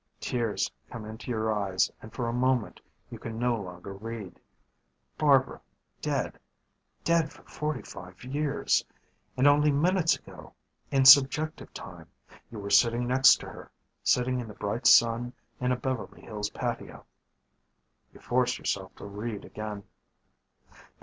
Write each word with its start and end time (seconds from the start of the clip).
Tears 0.19 0.71
come 0.89 1.05
into 1.05 1.29
your 1.29 1.53
eyes 1.53 1.91
and 2.01 2.11
for 2.11 2.27
a 2.27 2.33
moment 2.33 2.81
you 3.11 3.19
can 3.19 3.37
no 3.37 3.55
longer 3.55 3.93
read. 3.93 4.39
Barbara 5.15 5.61
dead 6.01 6.39
dead 7.03 7.31
for 7.31 7.43
forty 7.43 7.83
five 7.83 8.23
years. 8.23 8.83
And 9.37 9.45
only 9.47 9.71
minutes 9.71 10.15
ago, 10.15 10.53
in 10.89 11.05
subjective 11.05 11.71
time, 11.71 12.07
you 12.49 12.57
were 12.57 12.71
sitting 12.71 13.05
next 13.07 13.35
to 13.41 13.45
her, 13.45 13.69
sitting 14.01 14.39
in 14.39 14.47
the 14.47 14.55
bright 14.55 14.87
sun 14.87 15.33
in 15.59 15.71
a 15.71 15.75
Beverly 15.75 16.21
Hills 16.21 16.49
patio... 16.49 17.05
You 18.11 18.21
force 18.21 18.57
yourself 18.57 18.95
to 18.95 19.05
read 19.05 19.45
again. 19.45 19.83